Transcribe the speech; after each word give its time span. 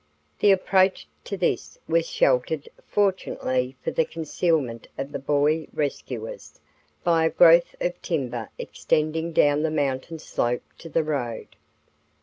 The 0.39 0.49
approach 0.49 1.07
to 1.25 1.37
this 1.37 1.77
was 1.87 2.09
sheltered, 2.09 2.67
fortunately 2.87 3.75
for 3.83 3.91
the 3.91 4.03
concealment 4.03 4.87
of 4.97 5.11
the 5.11 5.19
boy 5.19 5.67
rescuers, 5.73 6.59
by 7.03 7.25
a 7.25 7.29
growth 7.29 7.75
of 7.79 8.01
timber 8.01 8.49
extending 8.57 9.31
down 9.31 9.61
the 9.61 9.69
mountain 9.69 10.17
slope 10.17 10.63
to 10.79 10.89
the 10.89 11.03
road. 11.03 11.49